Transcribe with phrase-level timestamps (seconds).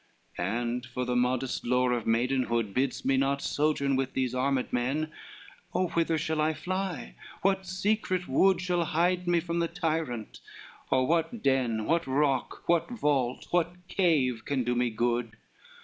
[0.01, 4.73] LXXIII "And for the modest lore of maidenhood, Bids me not sojourn with these armed
[4.73, 5.11] men,
[5.75, 10.39] O whither shall I fly, what secret wood Shall hide me from the tyrant?
[10.89, 15.37] or what den, What rock, what vault, what cave can do me good?